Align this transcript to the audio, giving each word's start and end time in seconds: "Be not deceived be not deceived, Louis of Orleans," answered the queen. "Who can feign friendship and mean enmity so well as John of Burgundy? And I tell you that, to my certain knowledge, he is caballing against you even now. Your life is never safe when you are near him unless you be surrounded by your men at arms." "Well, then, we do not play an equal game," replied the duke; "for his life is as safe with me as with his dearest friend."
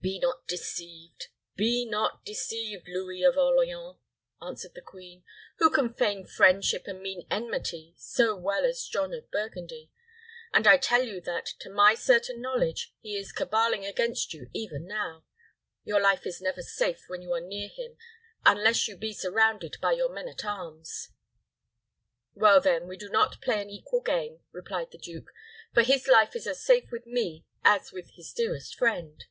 "Be 0.00 0.20
not 0.20 0.46
deceived 0.46 1.26
be 1.56 1.84
not 1.84 2.24
deceived, 2.24 2.86
Louis 2.86 3.24
of 3.24 3.36
Orleans," 3.36 3.96
answered 4.40 4.74
the 4.76 4.80
queen. 4.80 5.24
"Who 5.56 5.70
can 5.70 5.92
feign 5.92 6.24
friendship 6.24 6.84
and 6.86 7.00
mean 7.02 7.26
enmity 7.32 7.94
so 7.96 8.36
well 8.36 8.64
as 8.64 8.86
John 8.86 9.12
of 9.12 9.28
Burgundy? 9.32 9.90
And 10.52 10.68
I 10.68 10.76
tell 10.76 11.02
you 11.02 11.20
that, 11.22 11.46
to 11.58 11.68
my 11.68 11.96
certain 11.96 12.40
knowledge, 12.40 12.94
he 13.00 13.16
is 13.16 13.32
caballing 13.32 13.84
against 13.84 14.32
you 14.32 14.48
even 14.54 14.86
now. 14.86 15.24
Your 15.82 16.00
life 16.00 16.26
is 16.28 16.40
never 16.40 16.62
safe 16.62 17.02
when 17.08 17.20
you 17.20 17.32
are 17.32 17.40
near 17.40 17.66
him 17.68 17.96
unless 18.46 18.86
you 18.86 18.96
be 18.96 19.12
surrounded 19.12 19.78
by 19.82 19.90
your 19.92 20.12
men 20.12 20.28
at 20.28 20.44
arms." 20.44 21.08
"Well, 22.34 22.60
then, 22.60 22.86
we 22.86 22.96
do 22.96 23.08
not 23.08 23.40
play 23.40 23.60
an 23.60 23.68
equal 23.68 24.02
game," 24.02 24.44
replied 24.52 24.92
the 24.92 24.96
duke; 24.98 25.32
"for 25.74 25.82
his 25.82 26.06
life 26.06 26.36
is 26.36 26.46
as 26.46 26.64
safe 26.64 26.92
with 26.92 27.04
me 27.04 27.46
as 27.64 27.90
with 27.90 28.10
his 28.10 28.32
dearest 28.32 28.76
friend." 28.76 29.24